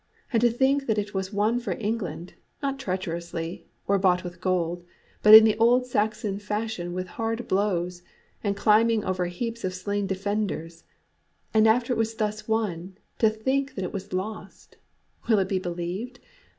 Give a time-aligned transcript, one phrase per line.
[0.33, 4.83] And to think that it was won for England, not treacherously, or bought with gold,
[5.21, 8.01] but in the old Saxon fashion with hard blows,
[8.43, 10.85] and climbing over heaps of slain defenders;
[11.53, 14.77] and after it was thus won, to think that it was lost
[15.29, 16.19] will it be believed?